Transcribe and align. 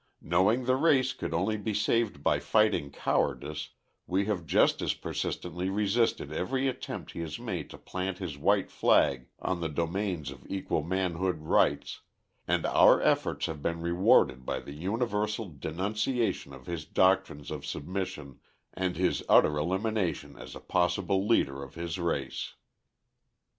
Knowing 0.23 0.65
the 0.65 0.75
race 0.75 1.13
could 1.13 1.31
only 1.31 1.57
be 1.57 1.75
saved 1.75 2.23
by 2.23 2.39
fighting 2.39 2.89
cowardice, 2.89 3.69
we 4.07 4.25
have 4.25 4.47
just 4.47 4.81
as 4.81 4.95
persistently 4.95 5.69
resisted 5.69 6.33
every 6.33 6.67
attempt 6.67 7.11
he 7.11 7.19
has 7.19 7.37
made 7.37 7.69
to 7.69 7.77
plant 7.77 8.17
his 8.17 8.35
white 8.35 8.71
flag 8.71 9.27
on 9.37 9.61
the 9.61 9.69
domains 9.69 10.31
of 10.31 10.43
equal 10.49 10.81
manhood 10.81 11.37
rights 11.43 12.01
and 12.47 12.65
our 12.65 12.99
efforts 13.03 13.45
have 13.45 13.61
been 13.61 13.79
rewarded 13.79 14.43
by 14.43 14.59
the 14.59 14.73
universal 14.73 15.47
denunciation 15.49 16.51
of 16.51 16.65
his 16.65 16.83
doctrines 16.83 17.51
of 17.51 17.63
submission 17.63 18.39
and 18.73 18.95
his 18.97 19.21
utter 19.29 19.55
elimination 19.55 20.35
as 20.35 20.55
a 20.55 20.59
possible 20.59 21.27
leader 21.27 21.61
of 21.61 21.75
his 21.75 21.99
race. 21.99 22.55